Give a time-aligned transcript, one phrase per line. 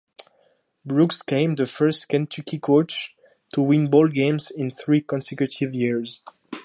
[0.83, 3.13] Brooks became the first Kentucky coach
[3.53, 6.23] to win bowl games in three consecutive years.